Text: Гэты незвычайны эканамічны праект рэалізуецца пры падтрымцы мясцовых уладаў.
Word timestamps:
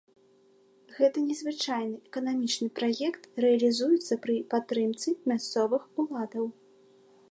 Гэты 0.95 1.19
незвычайны 1.27 1.97
эканамічны 2.09 2.67
праект 2.81 3.23
рэалізуецца 3.47 4.13
пры 4.27 4.35
падтрымцы 4.57 5.09
мясцовых 5.33 5.81
уладаў. 6.05 6.45